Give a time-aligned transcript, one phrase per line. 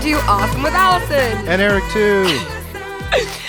[0.00, 1.48] welcome to Awesome with Allison.
[1.48, 2.24] And Eric, too.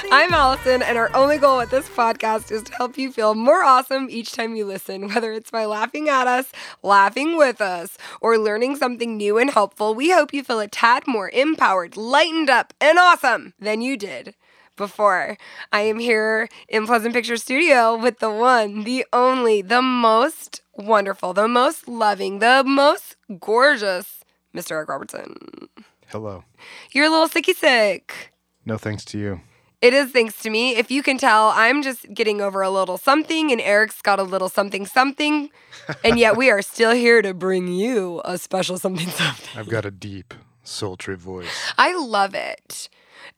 [0.11, 3.63] I'm Allison, and our only goal with this podcast is to help you feel more
[3.63, 6.51] awesome each time you listen, whether it's by laughing at us,
[6.83, 9.95] laughing with us, or learning something new and helpful.
[9.95, 14.35] We hope you feel a tad more empowered, lightened up, and awesome than you did
[14.75, 15.37] before.
[15.71, 21.33] I am here in Pleasant Picture Studio with the one, the only, the most wonderful,
[21.33, 24.71] the most loving, the most gorgeous Mr.
[24.71, 25.69] Eric Robertson.
[26.11, 26.43] Hello.
[26.91, 28.33] You're a little sicky sick.
[28.65, 29.39] No thanks to you.
[29.79, 30.75] It is thanks to me.
[30.75, 34.23] If you can tell, I'm just getting over a little something, and Eric's got a
[34.23, 35.49] little something something.
[36.03, 39.57] and yet we are still here to bring you a special something something.
[39.57, 41.47] I've got a deep, sultry voice.
[41.77, 42.89] I love it.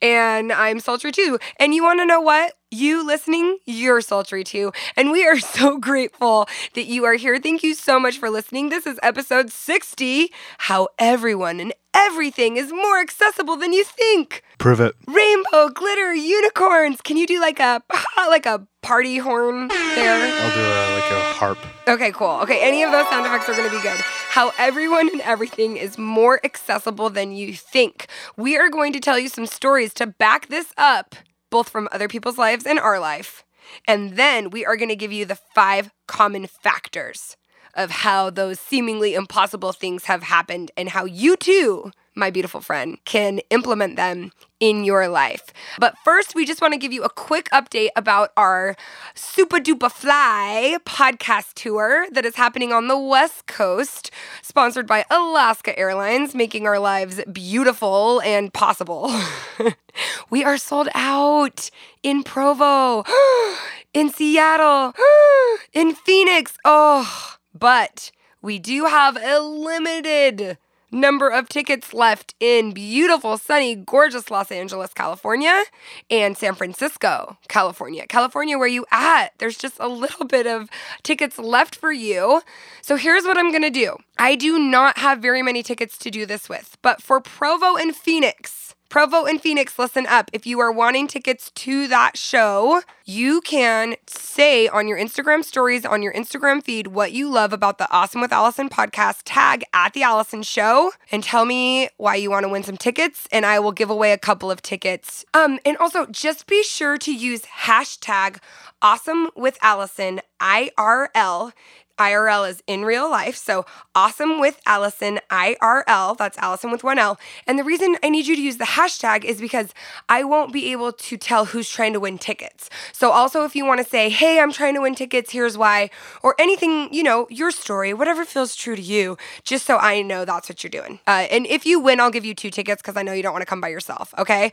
[0.02, 1.38] And I'm sultry too.
[1.60, 2.56] And you want to know what?
[2.72, 4.74] You listening, you're sultry too.
[4.98, 7.40] And we are so grateful that you are here.
[7.40, 8.70] Thank you so much for listening.
[8.70, 14.44] This is episode 60 How Everyone and Everything is More Accessible Than You Think.
[14.58, 14.96] Prove it.
[15.08, 17.02] Rainbow, glitter, unicorns.
[17.02, 17.84] Can you do like a
[18.18, 20.16] like a party horn there?
[20.16, 21.58] I'll do a, like a harp.
[21.88, 22.40] Okay, cool.
[22.42, 24.00] Okay, any of those sound effects are going to be good.
[24.30, 28.08] How everyone and everything is more accessible than you think.
[28.38, 31.16] We are going to tell you some stories to back this up,
[31.52, 33.44] both from other people's lives and our life.
[33.88, 37.38] And then we are going to give you the five common factors
[37.76, 42.98] of how those seemingly impossible things have happened and how you too my beautiful friend,
[43.06, 45.46] can implement them in your life.
[45.80, 48.76] But first, we just want to give you a quick update about our
[49.16, 55.78] Super Duper Fly podcast tour that is happening on the West Coast, sponsored by Alaska
[55.78, 59.12] Airlines, making our lives beautiful and possible.
[60.30, 61.70] we are sold out
[62.04, 63.04] in Provo,
[63.94, 64.94] in Seattle,
[65.74, 66.58] in Phoenix.
[66.64, 70.58] Oh, but we do have a limited
[70.94, 75.64] number of tickets left in beautiful, sunny, gorgeous Los Angeles, California,
[76.10, 78.06] and San Francisco, California.
[78.08, 79.30] California, where you at?
[79.40, 80.70] There's just a little bit of
[81.02, 82.42] tickets left for you.
[82.82, 83.98] So here's what I'm gonna do.
[84.18, 87.96] I do not have very many tickets to do this with, but for Provo and
[87.96, 90.30] Phoenix, Provo and Phoenix, listen up.
[90.34, 95.84] If you are wanting tickets to that show, you can say on your Instagram stories,
[95.84, 99.94] on your Instagram feed, what you love about the Awesome with Allison podcast, tag at
[99.94, 103.58] The Allison Show, and tell me why you want to win some tickets, and I
[103.58, 105.26] will give away a couple of tickets.
[105.34, 108.38] Um, and also just be sure to use hashtag
[108.84, 111.54] Awesome with Allison IRL
[111.98, 113.36] IRL is in real life.
[113.36, 116.18] So awesome with Allison IRL.
[116.18, 117.20] That's Allison with one L.
[117.46, 119.74] And the reason I need you to use the hashtag is because
[120.10, 122.70] I won't be able to tell who's trying to win tickets.
[122.92, 125.90] So also if you want to say, hey, I'm trying to win tickets, here's why,
[126.24, 130.26] or anything, you know, your story, whatever feels true to you, just so I know
[130.26, 131.00] that's what you're doing.
[131.08, 133.34] Uh, and if you win, I'll give you two tickets because I know you don't
[133.34, 134.14] want to come by yourself.
[134.18, 134.52] Okay.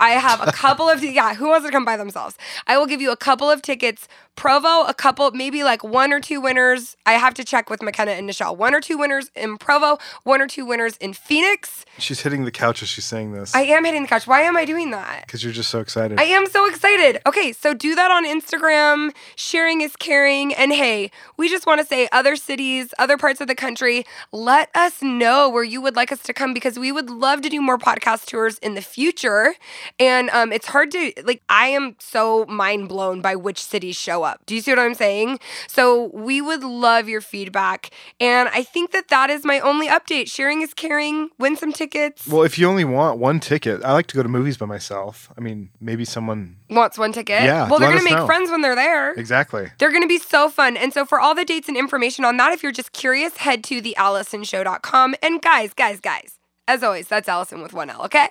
[0.00, 2.36] I have a couple of, yeah, who wants to come by themselves?
[2.66, 6.20] I will give you a couple of tickets Provo, a couple, maybe like one or
[6.20, 6.96] two winners.
[7.04, 8.56] I have to check with McKenna and Nichelle.
[8.56, 11.84] One or two winners in Provo, one or two winners in Phoenix.
[11.98, 13.52] She's hitting the couch as she's saying this.
[13.52, 14.28] I am hitting the couch.
[14.28, 15.26] Why am I doing that?
[15.26, 16.20] Because you're just so excited.
[16.20, 17.20] I am so excited.
[17.26, 19.10] Okay, so do that on Instagram.
[19.34, 20.54] Sharing is caring.
[20.54, 24.70] And hey, we just want to say other cities, other parts of the country, let
[24.72, 27.60] us know where you would like us to come because we would love to do
[27.60, 29.54] more podcast tours in the future.
[29.98, 34.22] And um, it's hard to, like, I am so mind blown by which cities show
[34.22, 34.44] up up.
[34.46, 35.40] Do you see what I'm saying?
[35.66, 37.90] So we would love your feedback.
[38.20, 40.30] And I think that that is my only update.
[40.30, 41.30] Sharing is caring.
[41.38, 42.26] Win some tickets.
[42.26, 45.32] Well, if you only want one ticket, I like to go to movies by myself.
[45.36, 47.42] I mean, maybe someone wants one ticket.
[47.42, 47.68] Yeah.
[47.68, 48.26] Well, they're going to make know.
[48.26, 49.12] friends when they're there.
[49.14, 49.70] Exactly.
[49.78, 50.76] They're going to be so fun.
[50.76, 53.64] And so for all the dates and information on that, if you're just curious, head
[53.64, 55.14] to theallisonshow.com.
[55.22, 58.28] And guys, guys, guys, as always, that's Allison with one L, okay?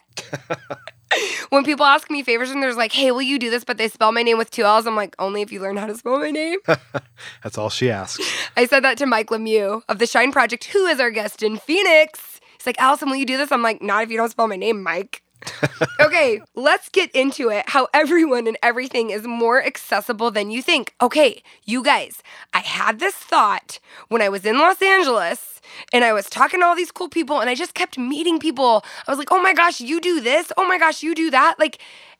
[1.49, 3.63] when people ask me favors and there's like, hey, will you do this?
[3.63, 4.87] But they spell my name with two L's.
[4.87, 6.59] I'm like, only if you learn how to spell my name.
[7.43, 8.23] That's all she asks.
[8.55, 11.57] I said that to Mike Lemieux of the Shine Project, who is our guest in
[11.57, 12.39] Phoenix.
[12.57, 13.51] He's like, Allison, will you do this?
[13.51, 15.21] I'm like, not if you don't spell my name, Mike.
[15.99, 17.69] okay, let's get into it.
[17.69, 20.93] How everyone and everything is more accessible than you think.
[21.01, 22.21] Okay, you guys,
[22.53, 23.79] I had this thought
[24.09, 25.56] when I was in Los Angeles
[25.93, 28.83] and I was talking to all these cool people and I just kept meeting people.
[29.07, 30.51] I was like, oh my gosh, you do this.
[30.57, 31.59] Oh my gosh, you do that.
[31.59, 31.79] Like,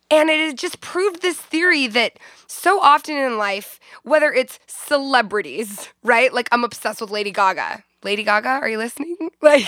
[0.10, 2.18] and it just proved this theory that
[2.48, 6.34] so often in life, whether it's celebrities, right?
[6.34, 7.84] Like, I'm obsessed with Lady Gaga.
[8.04, 9.18] Lady Gaga, are you listening?
[9.42, 9.68] Like,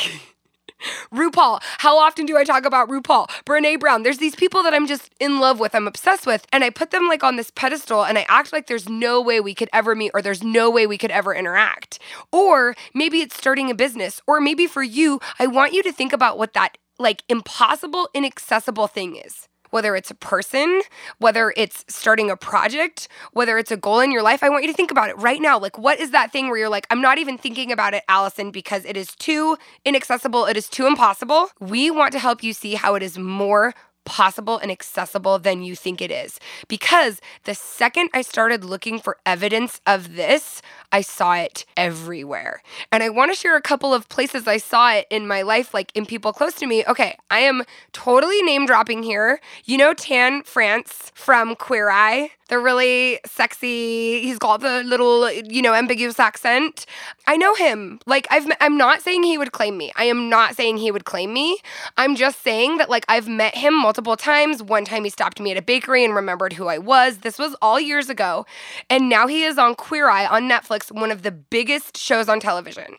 [1.13, 1.59] RuPaul.
[1.79, 3.27] How often do I talk about RuPaul?
[3.45, 4.03] Brene Brown.
[4.03, 6.91] There's these people that I'm just in love with, I'm obsessed with, and I put
[6.91, 9.95] them like on this pedestal and I act like there's no way we could ever
[9.95, 11.99] meet or there's no way we could ever interact.
[12.31, 16.13] Or maybe it's starting a business, or maybe for you, I want you to think
[16.13, 19.47] about what that like impossible, inaccessible thing is.
[19.69, 20.81] Whether it's a person,
[21.17, 24.69] whether it's starting a project, whether it's a goal in your life, I want you
[24.69, 25.59] to think about it right now.
[25.59, 28.51] Like, what is that thing where you're like, I'm not even thinking about it, Allison,
[28.51, 31.49] because it is too inaccessible, it is too impossible?
[31.59, 33.73] We want to help you see how it is more
[34.05, 36.39] possible and accessible than you think it is.
[36.67, 42.61] Because the second I started looking for evidence of this, I saw it everywhere.
[42.91, 45.73] And I want to share a couple of places I saw it in my life,
[45.73, 46.83] like in people close to me.
[46.85, 47.63] Okay, I am
[47.93, 49.39] totally name dropping here.
[49.65, 52.31] You know Tan France from Queer Eye?
[52.47, 56.87] The really sexy, he's got the little, you know, ambiguous accent.
[57.27, 57.99] I know him.
[58.07, 59.91] Like I've I'm not saying he would claim me.
[59.95, 61.59] I am not saying he would claim me.
[61.95, 64.63] I'm just saying that like I've met him multiple times.
[64.63, 67.19] One time he stopped me at a bakery and remembered who I was.
[67.19, 68.47] This was all years ago.
[68.89, 72.39] And now he is on Queer Eye on Netflix, one of the biggest shows on
[72.39, 72.95] television.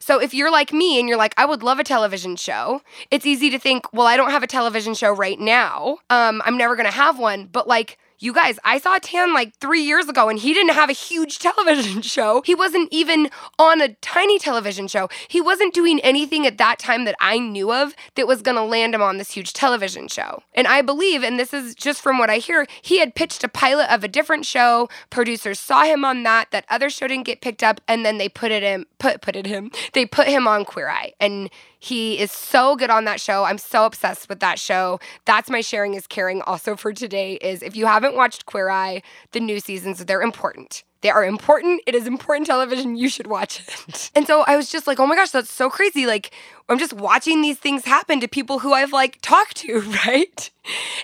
[0.00, 3.26] So if you're like me and you're like, I would love a television show, it's
[3.26, 5.98] easy to think, well, I don't have a television show right now.
[6.10, 7.46] Um, I'm never gonna have one.
[7.46, 10.90] But like you guys, I saw Tan like three years ago and he didn't have
[10.90, 12.42] a huge television show.
[12.44, 15.08] He wasn't even on a tiny television show.
[15.28, 18.94] He wasn't doing anything at that time that I knew of that was to land
[18.94, 20.42] him on this huge television show.
[20.54, 23.48] And I believe, and this is just from what I hear, he had pitched a
[23.48, 24.88] pilot of a different show.
[25.10, 26.50] Producers saw him on that.
[26.50, 29.36] That other show didn't get picked up, and then they put it in, put put
[29.36, 29.70] it him.
[29.92, 33.44] They put him on Queer Eye, and he is so good on that show.
[33.44, 34.98] I'm so obsessed with that show.
[35.24, 39.02] That's my sharing is caring also for today is if you haven't watched Queer Eye,
[39.32, 40.84] the new seasons, they're important.
[41.00, 41.82] They are important.
[41.86, 42.96] It is important television.
[42.96, 44.10] You should watch it.
[44.16, 46.06] And so I was just like, oh my gosh, that's so crazy.
[46.06, 46.34] Like,
[46.68, 50.50] I'm just watching these things happen to people who I've like talked to, right?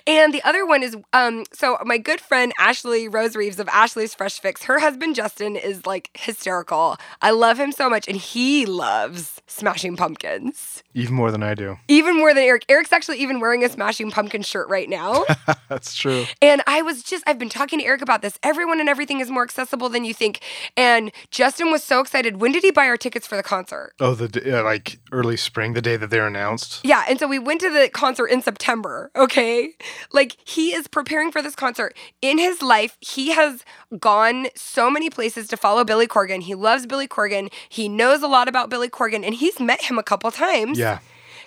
[0.05, 4.13] And the other one is um so my good friend Ashley Rose Reeves of Ashley's
[4.13, 6.97] Fresh Fix, her husband Justin is like hysterical.
[7.21, 10.83] I love him so much and he loves Smashing Pumpkins.
[10.93, 11.77] Even more than I do.
[11.87, 12.65] Even more than Eric.
[12.69, 15.25] Eric's actually even wearing a Smashing Pumpkin shirt right now.
[15.69, 16.25] That's true.
[16.41, 18.39] And I was just, I've been talking to Eric about this.
[18.43, 20.41] Everyone and everything is more accessible than you think.
[20.77, 22.41] And Justin was so excited.
[22.41, 23.93] When did he buy our tickets for the concert?
[23.99, 26.81] Oh, the uh, like early spring, the day that they're announced.
[26.83, 27.05] Yeah.
[27.07, 29.09] And so we went to the concert in September.
[29.15, 29.71] Okay.
[30.11, 31.95] Like he is preparing for this concert.
[32.21, 33.63] In his life, he has
[33.99, 36.41] gone so many places to follow Billy Corgan.
[36.41, 37.51] He loves Billy Corgan.
[37.69, 40.77] He knows a lot about Billy Corgan and he's met him a couple times.
[40.77, 40.99] Yeah.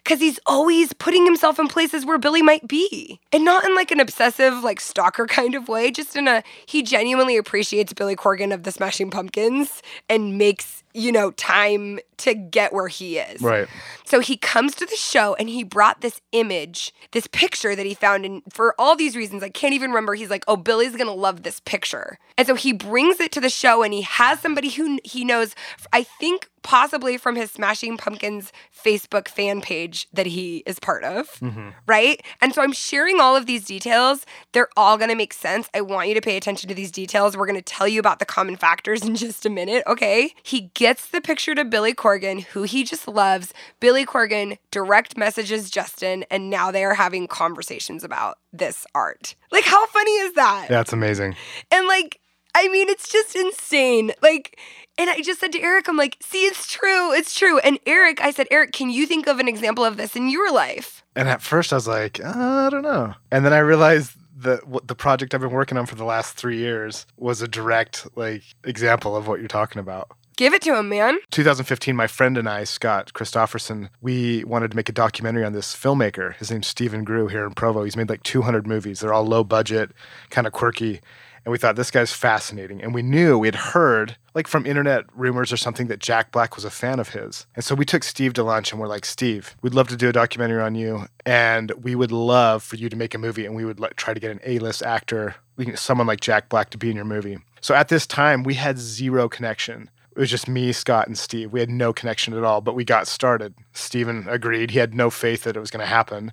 [0.04, 3.20] Because he's always putting himself in places where Billy might be.
[3.30, 6.82] And not in like an obsessive, like stalker kind of way, just in a, he
[6.82, 12.72] genuinely appreciates Billy Corgan of the Smashing Pumpkins and makes, you know, time to get
[12.72, 13.40] where he is.
[13.40, 13.68] Right.
[14.04, 17.94] So he comes to the show and he brought this image, this picture that he
[17.94, 18.24] found.
[18.24, 20.14] And for all these reasons, I can't even remember.
[20.14, 22.18] He's like, oh, Billy's going to love this picture.
[22.36, 25.54] And so he brings it to the show and he has somebody who he knows,
[25.92, 28.52] I think possibly from his Smashing Pumpkins
[28.84, 31.28] Facebook fan page that he is part of.
[31.40, 31.70] Mm-hmm.
[31.86, 32.22] Right.
[32.40, 34.26] And so I'm sharing all of these details.
[34.52, 35.68] They're all going to make sense.
[35.72, 37.36] I want you to pay attention to these details.
[37.36, 39.82] We're going to tell you about the common factors in just a minute.
[39.86, 40.34] Okay.
[40.42, 43.52] He gets the picture to Billy Corgan, who he just loves.
[43.80, 49.34] Billy Corgan direct messages Justin, and now they are having conversations about this art.
[49.50, 50.66] Like, how funny is that?
[50.68, 51.34] That's amazing.
[51.72, 52.20] And like,
[52.54, 54.12] I mean, it's just insane.
[54.22, 54.56] Like,
[54.96, 57.12] and I just said to Eric, I'm like, see, it's true.
[57.12, 57.58] It's true.
[57.58, 60.52] And Eric, I said, Eric, can you think of an example of this in your
[60.52, 61.02] life?
[61.16, 63.14] And at first I was like, uh, I don't know.
[63.32, 66.36] And then I realized that what the project I've been working on for the last
[66.36, 70.12] three years was a direct like example of what you're talking about.
[70.38, 71.18] Give it to him, man.
[71.32, 75.74] 2015, my friend and I, Scott Christopherson, we wanted to make a documentary on this
[75.74, 76.36] filmmaker.
[76.36, 77.82] His name's Stephen Groo here in Provo.
[77.82, 79.00] He's made like 200 movies.
[79.00, 79.90] They're all low budget,
[80.30, 81.00] kind of quirky.
[81.44, 82.80] And we thought this guy's fascinating.
[82.80, 86.54] And we knew, we had heard, like from internet rumors or something, that Jack Black
[86.54, 87.48] was a fan of his.
[87.56, 90.08] And so we took Steve to lunch and we're like, Steve, we'd love to do
[90.08, 91.06] a documentary on you.
[91.26, 93.44] And we would love for you to make a movie.
[93.44, 95.34] And we would like, try to get an A list actor,
[95.74, 97.38] someone like Jack Black, to be in your movie.
[97.60, 99.90] So at this time, we had zero connection.
[100.18, 101.52] It was just me, Scott, and Steve.
[101.52, 103.54] We had no connection at all, but we got started.
[103.72, 104.72] Steven agreed.
[104.72, 106.32] He had no faith that it was going to happen.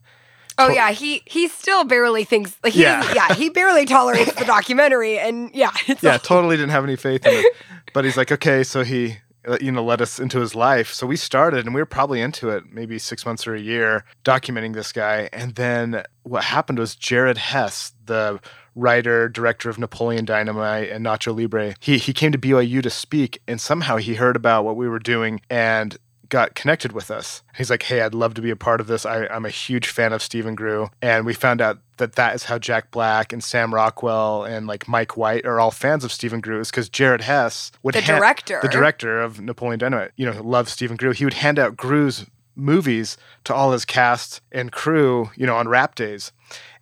[0.58, 3.14] Oh yeah, he he still barely thinks like he Yeah.
[3.14, 5.70] yeah he barely tolerates the documentary and yeah
[6.02, 7.56] Yeah, all- totally didn't have any faith in it.
[7.94, 10.92] But he's like, okay, so he, Uh, you know, let us into his life.
[10.92, 14.04] So we started, and we were probably into it maybe six months or a year,
[14.24, 15.30] documenting this guy.
[15.32, 18.40] And then what happened was Jared Hess, the
[18.76, 23.42] writer, director of Napoleon Dynamite and Nacho Libre, he he came to BYU to speak,
[23.48, 25.98] and somehow he heard about what we were doing and
[26.30, 27.44] got connected with us.
[27.56, 29.06] He's like, "Hey, I'd love to be a part of this.
[29.06, 32.44] I, I'm a huge fan of Stephen Groo," and we found out that that is
[32.46, 36.42] how Jack Black and Sam Rockwell and like Mike White are all fans of Stephen
[36.42, 36.60] Groo.
[36.62, 38.60] Is because Jared Hess would The hand- director.
[38.62, 41.14] the director of Napoleon Dynamite, you know, loves Stephen Groo.
[41.16, 42.26] He would hand out Groo's
[42.58, 46.32] movies to all his cast and crew, you know, on wrap days.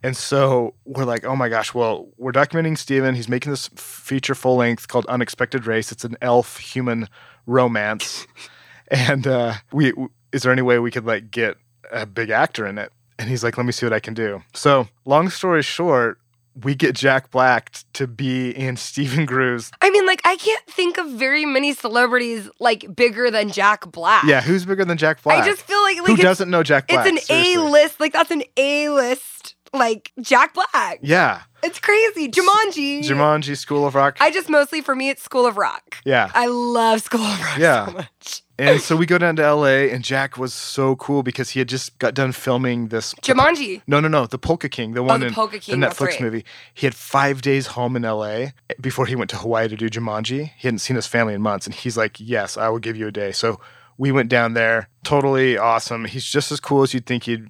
[0.03, 4.35] And so we're like, oh my gosh, well, we're documenting Stephen He's making this feature
[4.35, 5.91] full length called Unexpected Race.
[5.91, 7.07] It's an elf human
[7.47, 8.27] romance.
[8.89, 9.93] and uh, we,
[10.31, 11.57] is there any way we could like get
[11.91, 12.91] a big actor in it?
[13.23, 14.43] And he's like, let me see what I can do.
[14.53, 16.19] So, long story short,
[16.61, 19.71] we get Jack Black to be in Stephen Groo's.
[19.81, 24.25] I mean, like, I can't think of very many celebrities like bigger than Jack Black.
[24.25, 25.41] Yeah, who's bigger than Jack Black?
[25.41, 27.07] I just feel like, like Who doesn't know Jack Black?
[27.07, 28.01] it's an A list.
[28.01, 30.99] Like, that's an A list, like Jack Black.
[31.01, 31.43] Yeah.
[31.63, 32.29] It's crazy.
[32.29, 33.03] Jumanji.
[33.03, 34.17] Jumanji, School of Rock.
[34.19, 35.97] I just mostly, for me, it's School of Rock.
[36.03, 36.29] yeah.
[36.33, 37.85] I love School of Rock Yeah.
[37.85, 38.43] so much.
[38.59, 41.69] and so we go down to LA, and Jack was so cool because he had
[41.69, 43.13] just got done filming this.
[43.15, 43.81] Jumanji.
[43.87, 44.25] No, no, no.
[44.25, 46.21] The Polka King, the oh, one the in Polka King, the Netflix right.
[46.21, 46.45] movie.
[46.73, 48.49] He had five days home in LA eh,
[48.81, 50.51] before he went to Hawaii to do Jumanji.
[50.57, 53.07] He hadn't seen his family in months, and he's like, "Yes, I will give you
[53.07, 53.59] a day." So
[53.97, 54.89] we went down there.
[55.03, 56.05] Totally awesome.
[56.05, 57.47] He's just as cool as you'd think he'd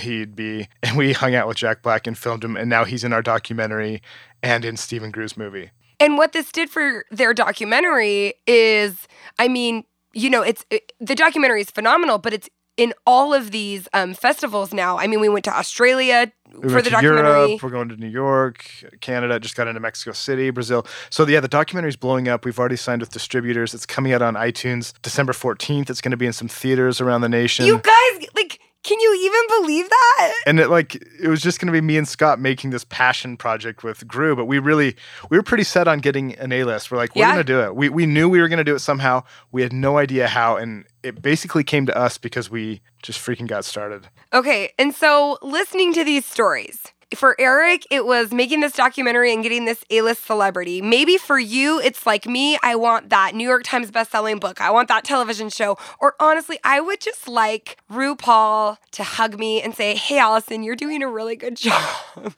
[0.00, 0.68] he'd be.
[0.82, 3.22] And we hung out with Jack Black and filmed him, and now he's in our
[3.22, 4.02] documentary
[4.42, 5.70] and in Stephen Groo's movie.
[6.00, 9.06] And what this did for their documentary is,
[9.38, 13.50] I mean, you know, it's it, the documentary is phenomenal, but it's in all of
[13.50, 14.98] these um, festivals now.
[14.98, 17.46] I mean, we went to Australia We for went the to documentary.
[17.48, 17.62] Europe.
[17.62, 18.64] We're going to New York,
[19.00, 19.38] Canada.
[19.40, 20.86] Just got into Mexico City, Brazil.
[21.10, 22.44] So yeah, the documentary is blowing up.
[22.44, 23.74] We've already signed with distributors.
[23.74, 25.88] It's coming out on iTunes December fourteenth.
[25.90, 27.66] It's going to be in some theaters around the nation.
[27.66, 28.43] You guys, like,
[28.84, 30.34] can you even believe that?
[30.46, 33.36] and it like it was just going to be me and Scott making this passion
[33.36, 34.94] project with Groo, but we really
[35.30, 36.90] we were pretty set on getting an A list.
[36.90, 37.32] We're like, we're Yeah.
[37.34, 37.74] going to do it.
[37.74, 39.24] We we knew we were going to do it somehow.
[39.52, 43.46] We had no idea how, and it basically came to us because we just freaking
[43.46, 44.08] got started.
[44.32, 46.82] Okay, and so listening to these stories.
[47.14, 50.82] For Eric, it was making this documentary and getting this A list celebrity.
[50.82, 54.60] Maybe for you, it's like me, I want that New York Times bestselling book.
[54.60, 55.76] I want that television show.
[56.00, 60.76] Or honestly, I would just like RuPaul to hug me and say, Hey, Allison, you're
[60.76, 62.34] doing a really good job.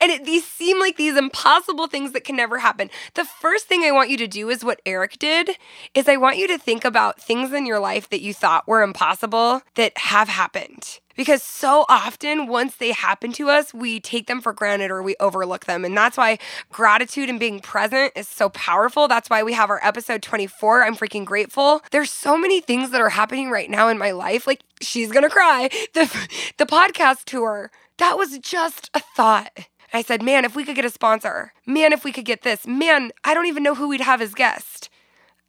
[0.00, 2.90] And it, these seem like these impossible things that can never happen.
[3.14, 5.50] The first thing I want you to do is what Eric did
[5.94, 8.82] is I want you to think about things in your life that you thought were
[8.82, 11.00] impossible that have happened.
[11.16, 15.16] Because so often, once they happen to us, we take them for granted or we
[15.20, 15.84] overlook them.
[15.84, 16.38] And that's why
[16.72, 19.08] gratitude and being present is so powerful.
[19.08, 20.82] That's why we have our episode 24.
[20.84, 21.82] I'm freaking grateful.
[21.90, 24.46] There's so many things that are happening right now in my life.
[24.46, 25.68] Like, she's gonna cry.
[25.94, 26.04] The,
[26.58, 29.66] the podcast tour, that was just a thought.
[29.92, 32.66] I said, man, if we could get a sponsor, man, if we could get this,
[32.66, 34.90] man, I don't even know who we'd have as guest.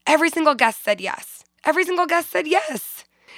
[0.05, 1.43] Every single guest said yes.
[1.63, 2.94] Every single guest said yes.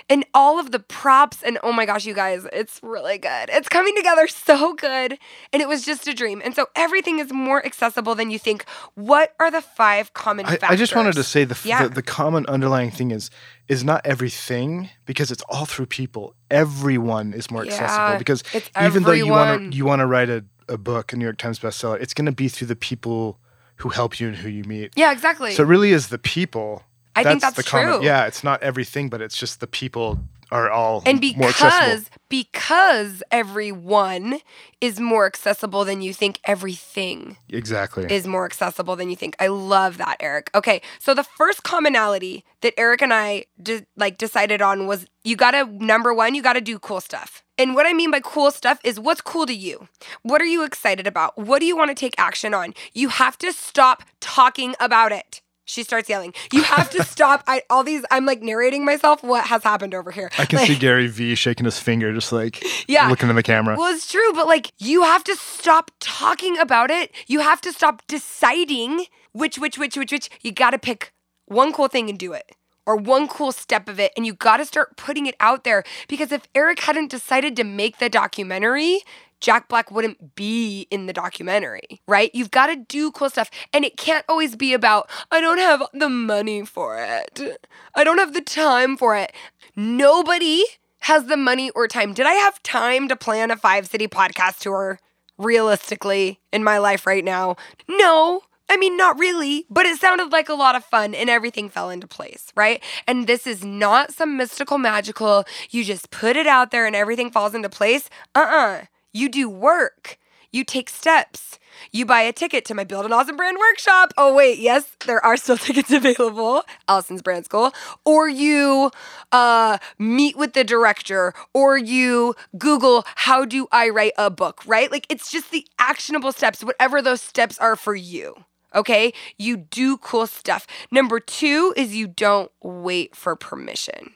[0.09, 3.49] And all of the props, and oh my gosh, you guys, it's really good.
[3.49, 5.17] It's coming together so good.
[5.51, 6.41] And it was just a dream.
[6.45, 8.63] And so everything is more accessible than you think.
[8.95, 10.69] What are the five common I, factors?
[10.69, 11.83] I just wanted to say the, Yeah.
[11.83, 13.29] the the common underlying thing is
[13.67, 16.33] is not everything because it's all through people.
[16.49, 20.05] Everyone is more Yeah, accessible because it's even though you want to you want to
[20.05, 22.75] write a, a book, a New York Times bestseller, it's going to be through the
[22.77, 23.39] people
[23.77, 24.93] who help you and who you meet.
[24.95, 25.53] Yeah, exactly.
[25.53, 26.83] So it really is the people.
[27.17, 28.05] I think the that's common- true.
[28.05, 30.19] Yeah, it's not everything, but it's just the people
[30.49, 31.87] are all And more accessible.
[31.87, 34.39] because because everyone
[34.79, 38.05] is more accessible than you think, everything Exactly.
[38.09, 39.35] is more accessible than you think.
[39.39, 40.49] I love that, Eric.
[40.55, 45.35] Okay, so the first commonality that Eric and I de- like decided on was you
[45.35, 47.43] gotta number one, you gotta do cool stuff.
[47.57, 49.87] And what I mean by cool stuff is what's cool to you.
[50.21, 51.37] What are you excited about?
[51.37, 52.73] What do you want to take action on?
[52.93, 55.41] You have to stop talking about it.
[55.69, 56.33] She starts yelling.
[56.51, 57.43] You have to stop.
[57.45, 58.03] I all these.
[58.09, 59.21] I'm like narrating myself.
[59.21, 60.31] What has happened over here?
[60.39, 63.09] I can Like- see Gary Vee shaking his finger, just like Yeah.
[63.09, 63.75] looking at the camera.
[63.77, 67.11] Well, it's true, but like you have to stop talking about it.
[67.27, 70.29] You have to stop deciding which, which, which, which, which.
[70.41, 71.11] You got to pick
[71.45, 72.53] one cool thing and do it,
[72.85, 75.83] or one cool step of it, and you got to start putting it out there.
[76.07, 79.01] Because if Eric hadn't decided to make the documentary,
[79.39, 82.31] Jack Black wouldn't be in the documentary, right?
[82.33, 83.49] You've got to do cool stuff.
[83.73, 87.67] And it can't always be about, I don't have the money for it.
[87.95, 89.31] I don't have the time for it.
[89.75, 90.63] Nobody
[91.01, 92.13] has the money or time.
[92.13, 94.99] Did I have time to plan a five city podcast tour
[95.37, 97.55] realistically in my life right now?
[97.87, 98.41] No.
[98.69, 101.89] I mean, not really, but it sounded like a lot of fun and everything fell
[101.89, 102.83] into place, right?
[103.07, 107.31] And this is not some mystical, magical, you just put it out there and everything
[107.31, 108.09] falls into place.
[108.35, 108.81] Uh uh
[109.17, 110.19] You do work,
[110.51, 111.57] you take steps.
[111.91, 114.13] You buy a ticket to my Build an Awesome Brand workshop.
[114.15, 116.61] Oh, wait, yes, there are still tickets available.
[116.87, 117.73] Allison's Brand School.
[118.05, 118.91] Or you
[119.31, 124.91] uh, meet with the director, or you Google, how do I write a book, right?
[124.91, 128.35] Like it's just the actionable steps, whatever those steps are for you.
[128.75, 130.67] Okay, you do cool stuff.
[130.91, 134.13] Number two is you don't wait for permission.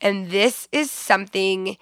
[0.00, 1.76] And this is something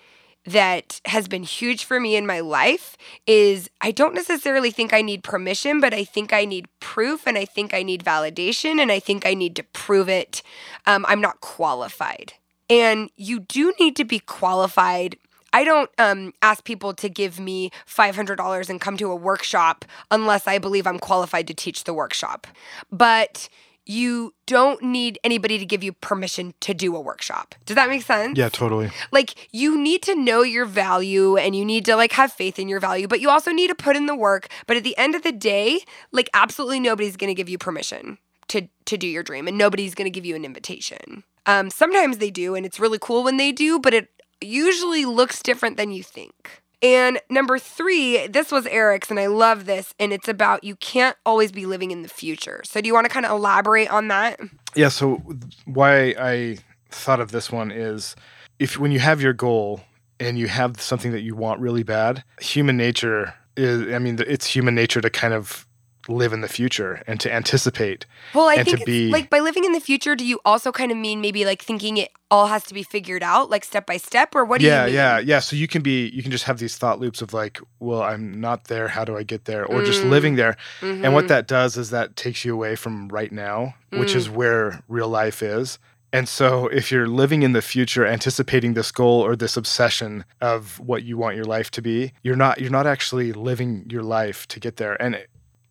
[0.48, 5.02] that has been huge for me in my life is I don't necessarily think I
[5.02, 8.90] need permission, but I think I need proof and I think I need validation and
[8.90, 10.42] I think I need to prove it.
[10.86, 12.34] Um, I'm not qualified.
[12.70, 15.16] And you do need to be qualified.
[15.52, 20.46] I don't um, ask people to give me $500 and come to a workshop unless
[20.46, 22.46] I believe I'm qualified to teach the workshop.
[22.90, 23.48] But
[23.88, 27.54] you don't need anybody to give you permission to do a workshop.
[27.64, 28.38] Does that make sense?
[28.38, 28.90] Yeah, totally.
[29.10, 32.68] Like you need to know your value and you need to like have faith in
[32.68, 34.48] your value, but you also need to put in the work.
[34.66, 35.80] But at the end of the day,
[36.12, 38.18] like absolutely nobody's going to give you permission
[38.48, 41.24] to to do your dream and nobody's going to give you an invitation.
[41.46, 44.08] Um sometimes they do and it's really cool when they do, but it
[44.42, 46.62] usually looks different than you think.
[46.82, 49.94] And number three, this was Eric's, and I love this.
[49.98, 52.62] And it's about you can't always be living in the future.
[52.64, 54.40] So, do you want to kind of elaborate on that?
[54.74, 54.88] Yeah.
[54.88, 55.22] So,
[55.64, 56.58] why I
[56.90, 58.14] thought of this one is
[58.58, 59.80] if when you have your goal
[60.20, 64.46] and you have something that you want really bad, human nature is, I mean, it's
[64.46, 65.66] human nature to kind of
[66.08, 68.06] live in the future and to anticipate.
[68.34, 70.72] Well, I and think to be like by living in the future, do you also
[70.72, 73.86] kind of mean maybe like thinking it all has to be figured out, like step
[73.86, 75.38] by step, or what do yeah, yeah, yeah.
[75.40, 78.40] So you can be, you can just have these thought loops of like, well, I'm
[78.40, 78.88] not there.
[78.88, 79.64] How do I get there?
[79.64, 80.10] Or just Mm.
[80.10, 80.56] living there.
[80.82, 81.28] And what Mhm.
[81.28, 84.16] that does is that takes you away from right now, which Mm.
[84.16, 85.78] is where real life is.
[86.10, 90.80] And so if you're living in the future anticipating this goal or this obsession of
[90.80, 94.48] what you want your life to be, you're not you're not actually living your life
[94.48, 95.00] to get there.
[95.02, 95.18] And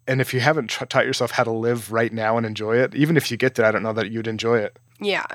[0.07, 2.95] and if you haven't tra- taught yourself how to live right now and enjoy it,
[2.95, 4.77] even if you get there, I don't know that you'd enjoy it.
[4.99, 5.25] yeah.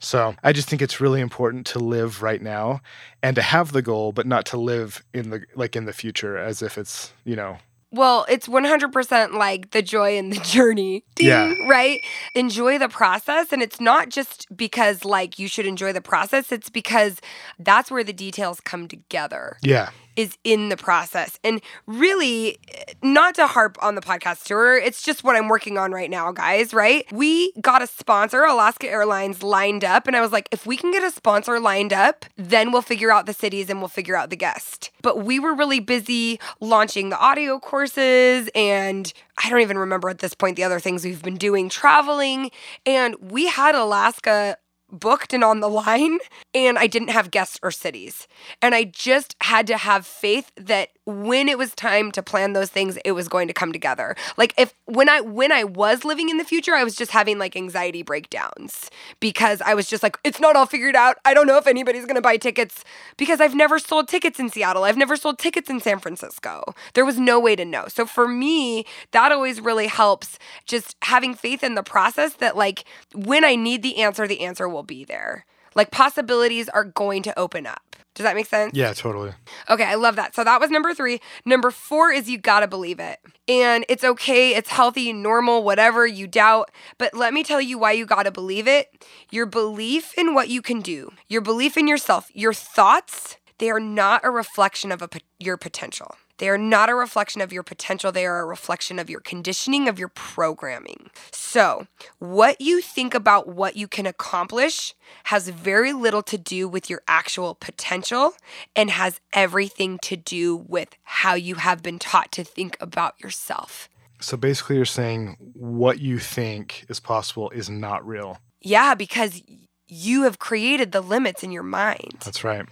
[0.00, 2.80] So I just think it's really important to live right now
[3.20, 6.38] and to have the goal, but not to live in the like in the future
[6.38, 7.58] as if it's, you know,
[7.90, 11.02] Well, it's 100% like the joy in the journey.
[11.16, 11.52] Ding, Yeah.
[11.68, 12.00] Right?
[12.36, 13.52] Enjoy the process.
[13.52, 17.20] And it's not just because, like, you should enjoy the process, it's because
[17.58, 19.56] that's where the details come together.
[19.62, 19.90] yeah.
[20.18, 21.38] Is in the process.
[21.44, 22.58] And really,
[23.04, 26.32] not to harp on the podcast tour, it's just what I'm working on right now,
[26.32, 27.10] guys, right?
[27.12, 30.08] We got a sponsor, Alaska Airlines, lined up.
[30.08, 33.12] And I was like, if we can get a sponsor lined up, then we'll figure
[33.12, 34.90] out the cities and we'll figure out the guest.
[35.02, 40.18] But we were really busy launching the audio courses and I don't even remember at
[40.18, 42.50] this point the other things we've been doing, traveling.
[42.84, 44.56] And we had Alaska
[44.90, 46.18] booked and on the line
[46.54, 48.26] and I didn't have guests or cities.
[48.62, 52.68] And I just had to have faith that when it was time to plan those
[52.68, 54.14] things it was going to come together.
[54.36, 57.38] Like if when I when I was living in the future I was just having
[57.38, 61.16] like anxiety breakdowns because I was just like it's not all figured out.
[61.24, 62.84] I don't know if anybody's going to buy tickets
[63.16, 64.84] because I've never sold tickets in Seattle.
[64.84, 66.74] I've never sold tickets in San Francisco.
[66.92, 67.86] There was no way to know.
[67.88, 72.84] So for me that always really helps just having faith in the process that like
[73.14, 75.46] when I need the answer the answer will be there.
[75.74, 77.87] Like possibilities are going to open up.
[78.18, 78.74] Does that make sense?
[78.74, 79.32] Yeah, totally.
[79.70, 80.34] Okay, I love that.
[80.34, 81.20] So that was number three.
[81.44, 83.20] Number four is you gotta believe it.
[83.46, 86.72] And it's okay, it's healthy, normal, whatever you doubt.
[86.98, 89.06] But let me tell you why you gotta believe it.
[89.30, 93.78] Your belief in what you can do, your belief in yourself, your thoughts, they are
[93.78, 96.16] not a reflection of a, your potential.
[96.38, 98.10] They are not a reflection of your potential.
[98.10, 101.10] They are a reflection of your conditioning, of your programming.
[101.30, 101.86] So,
[102.18, 107.02] what you think about what you can accomplish has very little to do with your
[107.06, 108.32] actual potential
[108.74, 113.88] and has everything to do with how you have been taught to think about yourself.
[114.20, 118.38] So basically, you're saying what you think is possible is not real.
[118.60, 119.42] Yeah, because
[119.86, 122.16] you have created the limits in your mind.
[122.24, 122.66] That's right.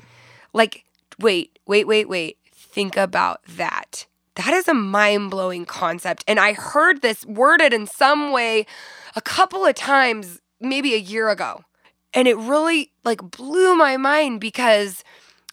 [0.53, 0.85] Like,
[1.19, 2.39] wait, wait, wait, wait.
[2.77, 4.05] Think about that.
[4.35, 6.23] That is a mind blowing concept.
[6.29, 8.67] And I heard this worded in some way
[9.15, 11.65] a couple of times, maybe a year ago.
[12.13, 15.05] And it really like blew my mind because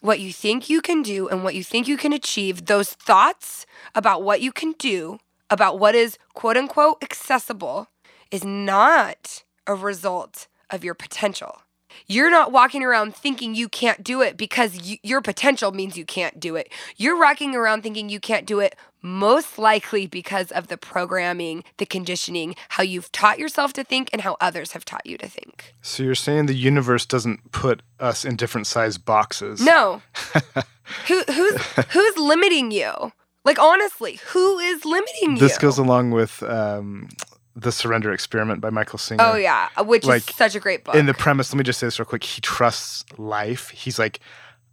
[0.01, 3.65] what you think you can do and what you think you can achieve, those thoughts
[3.95, 5.17] about what you can do,
[5.49, 7.87] about what is quote unquote accessible,
[8.31, 11.61] is not a result of your potential.
[12.07, 16.39] You're not walking around thinking you can't do it because your potential means you can't
[16.39, 16.71] do it.
[16.97, 21.85] You're walking around thinking you can't do it most likely because of the programming, the
[21.85, 25.73] conditioning, how you've taught yourself to think, and how others have taught you to think.
[25.81, 29.61] So you're saying the universe doesn't put us in different size boxes.
[29.61, 30.01] No.
[31.07, 33.13] Who, who's who's limiting you?
[33.45, 35.37] Like honestly, who is limiting you?
[35.37, 37.07] This goes along with um,
[37.55, 39.23] the Surrender Experiment by Michael Singer.
[39.23, 40.95] Oh yeah, which Like, is such a great book.
[40.95, 42.23] In the premise, let me just say this real quick.
[42.23, 43.69] He trusts life.
[43.69, 44.19] He's like,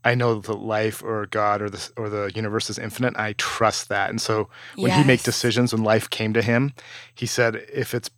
[0.02, 3.14] I know that life or God or the or the universe is infinite.
[3.18, 4.08] I trust that.
[4.08, 5.24] And so when he made Yes.
[5.24, 6.72] decisions, when life came to him,
[7.14, 8.08] he said, if it's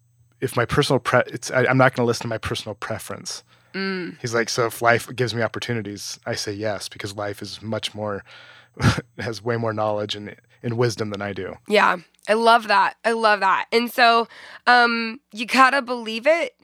[0.41, 3.43] if my personal pre, it's I, I'm not going to listen to my personal preference.
[3.75, 4.19] Mm.
[4.21, 7.95] He's like, so if life gives me opportunities, I say yes because life is much
[7.95, 8.23] more,
[9.19, 11.57] has way more knowledge and, and wisdom than I do.
[11.67, 11.97] Yeah.
[12.29, 12.95] I love that.
[13.05, 13.67] I love that.
[13.73, 14.29] And so
[14.67, 16.55] um you got to believe it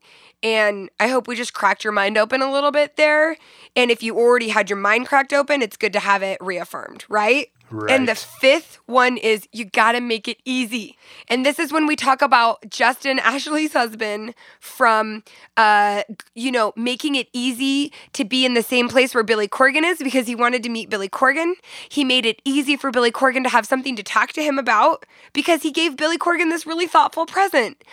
[0.42, 3.36] and I hope we just cracked your mind open a little bit there.
[3.74, 7.04] And if you already had your mind cracked open, it's good to have it reaffirmed,
[7.08, 7.48] right?
[7.70, 10.96] And the fifth one is you got to make it easy.
[11.28, 15.22] And this is when we talk about Justin Ashley's husband from
[15.56, 16.02] uh
[16.34, 19.98] you know, making it easy to be in the same place where Billy Corgan is
[19.98, 21.54] because he wanted to meet Billy Corgan.
[21.88, 25.04] He made it easy for Billy Corgan to have something to talk to him about
[25.32, 27.84] because he gave Billy Corgan this really thoughtful present.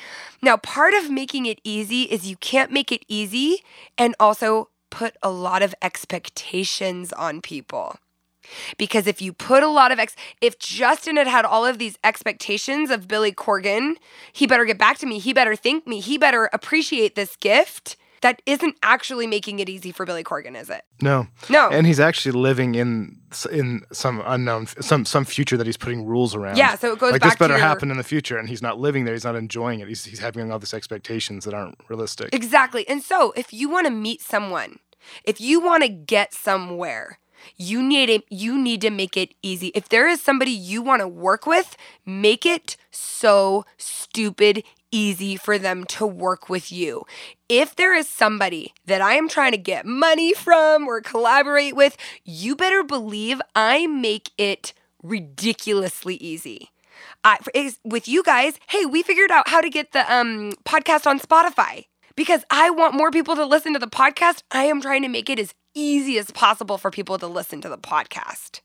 [0.41, 3.63] Now, part of making it easy is you can't make it easy
[3.97, 7.97] and also put a lot of expectations on people.
[8.77, 11.97] Because if you put a lot of ex, if Justin had had all of these
[12.03, 13.95] expectations of Billy Corgan,
[14.33, 15.19] he better get back to me.
[15.19, 15.99] He better thank me.
[15.99, 17.97] He better appreciate this gift.
[18.21, 20.81] That isn't actually making it easy for Billy Corgan, is it?
[20.99, 21.27] No.
[21.47, 21.69] No.
[21.69, 23.19] And he's actually living in
[23.51, 26.57] in some unknown some some future that he's putting rules around.
[26.57, 28.63] Yeah, so it goes like this better to your- happen in the future, and he's
[28.63, 29.13] not living there.
[29.13, 29.87] He's not enjoying it.
[29.87, 32.33] He's he's having all these expectations that aren't realistic.
[32.33, 32.87] Exactly.
[32.87, 34.79] And so, if you want to meet someone,
[35.23, 37.19] if you want to get somewhere,
[37.57, 39.67] you need it you need to make it easy.
[39.75, 45.57] If there is somebody you want to work with, make it so stupid easy for
[45.57, 47.05] them to work with you.
[47.49, 51.97] If there is somebody that I am trying to get money from or collaborate with,
[52.23, 56.69] you better believe I make it ridiculously easy.
[57.23, 57.39] I,
[57.83, 61.85] with you guys, hey, we figured out how to get the um, podcast on Spotify
[62.15, 64.43] because I want more people to listen to the podcast.
[64.51, 67.69] I am trying to make it as easy as possible for people to listen to
[67.69, 68.61] the podcast,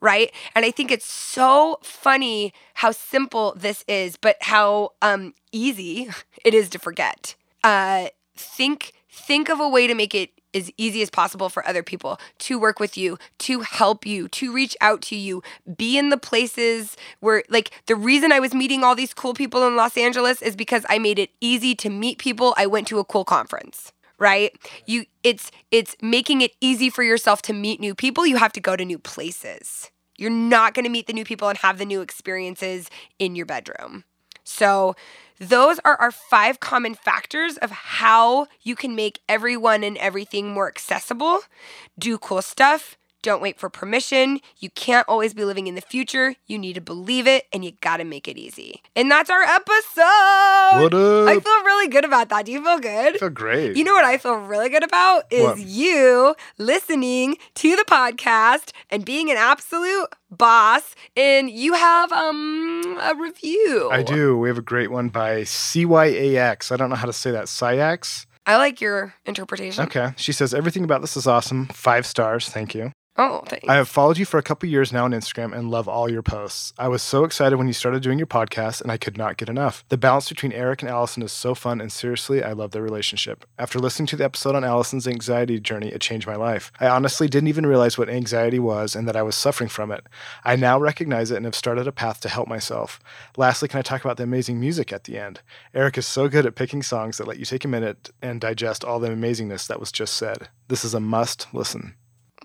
[0.00, 0.32] right?
[0.54, 6.08] And I think it's so funny how simple this is, but how um, easy
[6.44, 7.36] it is to forget.
[7.62, 11.82] Uh, think think of a way to make it as easy as possible for other
[11.82, 15.42] people to work with you, to help you, to reach out to you,
[15.76, 19.66] be in the places where like the reason I was meeting all these cool people
[19.66, 22.54] in Los Angeles is because I made it easy to meet people.
[22.56, 23.92] I went to a cool conference.
[24.18, 24.56] Right?
[24.86, 28.26] You it's it's making it easy for yourself to meet new people.
[28.26, 29.90] You have to go to new places.
[30.16, 33.46] You're not going to meet the new people and have the new experiences in your
[33.46, 34.04] bedroom.
[34.44, 34.94] So,
[35.40, 40.68] those are our five common factors of how you can make everyone and everything more
[40.68, 41.40] accessible.
[41.98, 42.96] Do cool stuff.
[43.24, 44.38] Don't wait for permission.
[44.58, 46.34] You can't always be living in the future.
[46.46, 48.82] You need to believe it and you got to make it easy.
[48.94, 50.82] And that's our episode.
[50.82, 51.28] What up?
[51.28, 52.44] I feel really good about that.
[52.44, 53.14] Do you feel good?
[53.14, 53.78] I feel great.
[53.78, 55.58] You know what I feel really good about is What?
[55.58, 60.94] you listening to the podcast and being an absolute boss.
[61.16, 63.88] And you have um a review.
[63.90, 64.36] I do.
[64.36, 66.70] We have a great one by CYAX.
[66.70, 67.46] I don't know how to say that.
[67.46, 68.26] CYAX?
[68.44, 69.84] I like your interpretation.
[69.84, 70.12] Okay.
[70.18, 71.68] She says, Everything about this is awesome.
[71.68, 72.50] Five stars.
[72.50, 72.92] Thank you.
[73.16, 73.68] Oh, thanks.
[73.68, 76.22] I have followed you for a couple years now on Instagram and love all your
[76.22, 76.72] posts.
[76.76, 79.48] I was so excited when you started doing your podcast and I could not get
[79.48, 79.84] enough.
[79.88, 83.44] The balance between Eric and Allison is so fun and seriously, I love their relationship.
[83.56, 86.72] After listening to the episode on Allison's anxiety journey, it changed my life.
[86.80, 90.04] I honestly didn't even realize what anxiety was and that I was suffering from it.
[90.42, 92.98] I now recognize it and have started a path to help myself.
[93.36, 95.40] Lastly, can I talk about the amazing music at the end?
[95.72, 98.84] Eric is so good at picking songs that let you take a minute and digest
[98.84, 100.48] all the amazingness that was just said.
[100.66, 101.94] This is a must listen.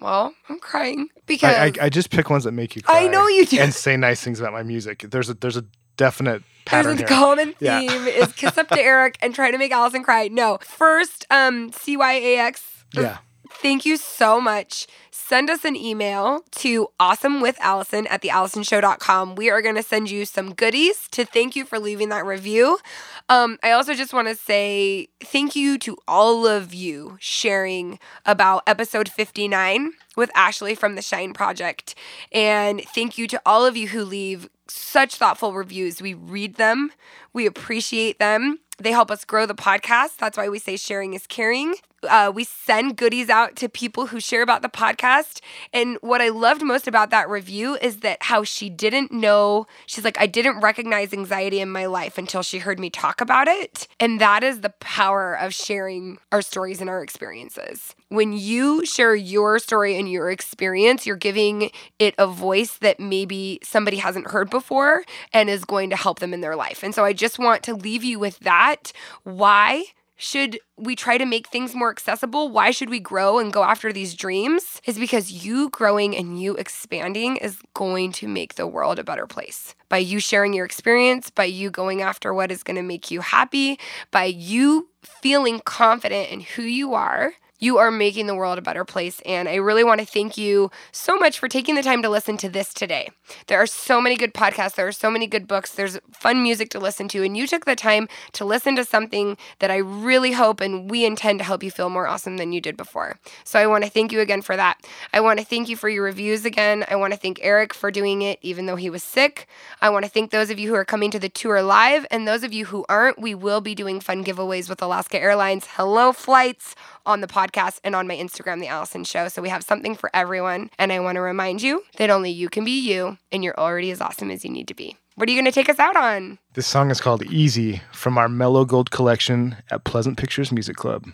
[0.01, 3.03] Well, I'm crying because I, I, I just pick ones that make you cry.
[3.03, 3.59] I know you do.
[3.59, 5.05] And say nice things about my music.
[5.09, 5.65] There's a there's a
[5.97, 7.07] definite there's pattern a here.
[7.07, 7.79] common Yeah.
[7.79, 10.27] theme is kiss up to Eric and try to make Allison cry.
[10.29, 10.59] No.
[10.61, 12.61] First, um, CYAX.
[12.93, 13.17] yeah.
[13.49, 14.87] Thank you so much.
[15.11, 19.35] Send us an email to awesomewithallison at theallisonshow.com.
[19.35, 22.79] We are going to send you some goodies to thank you for leaving that review.
[23.27, 28.63] Um, I also just want to say thank you to all of you sharing about
[28.65, 31.95] episode 59 with Ashley from the Shine Project.
[32.31, 36.01] And thank you to all of you who leave such thoughtful reviews.
[36.01, 36.91] We read them,
[37.33, 38.59] we appreciate them.
[38.79, 40.17] They help us grow the podcast.
[40.17, 41.75] That's why we say sharing is caring.
[42.07, 45.41] Uh, we send goodies out to people who share about the podcast.
[45.73, 50.03] And what I loved most about that review is that how she didn't know, she's
[50.03, 53.87] like, I didn't recognize anxiety in my life until she heard me talk about it.
[53.99, 57.95] And that is the power of sharing our stories and our experiences.
[58.09, 63.59] When you share your story and your experience, you're giving it a voice that maybe
[63.63, 66.83] somebody hasn't heard before and is going to help them in their life.
[66.83, 68.91] And so I just want to leave you with that.
[69.23, 69.85] Why?
[70.19, 72.49] Should we try to make things more accessible?
[72.49, 74.81] Why should we grow and go after these dreams?
[74.85, 79.25] Is because you growing and you expanding is going to make the world a better
[79.25, 79.75] place.
[79.87, 83.21] By you sharing your experience, by you going after what is going to make you
[83.21, 83.79] happy,
[84.11, 88.85] by you feeling confident in who you are You are making the world a better
[88.85, 89.21] place.
[89.25, 92.37] And I really want to thank you so much for taking the time to listen
[92.37, 93.09] to this today.
[93.47, 96.69] There are so many good podcasts, there are so many good books, there's fun music
[96.69, 97.23] to listen to.
[97.23, 101.05] And you took the time to listen to something that I really hope and we
[101.05, 103.19] intend to help you feel more awesome than you did before.
[103.43, 104.85] So I want to thank you again for that.
[105.13, 106.85] I want to thank you for your reviews again.
[106.89, 109.47] I want to thank Eric for doing it, even though he was sick.
[109.81, 112.05] I want to thank those of you who are coming to the tour live.
[112.09, 115.67] And those of you who aren't, we will be doing fun giveaways with Alaska Airlines.
[115.71, 116.75] Hello, flights
[117.09, 119.29] on the podcast and on my Instagram, The Allison Show.
[119.29, 120.69] So we have something for everyone.
[120.77, 123.89] And I want to remind you that only you can be you, and you're already
[123.89, 124.95] as awesome as you need to be.
[125.15, 126.37] What are you going to take us out on?
[126.53, 131.07] This song is called Easy from our Mellow Gold collection at Pleasant Pictures Music Club.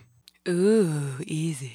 [0.47, 1.73] Ooh, easy.